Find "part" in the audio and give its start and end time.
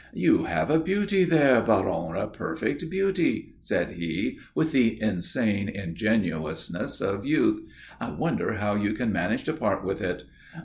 9.53-9.85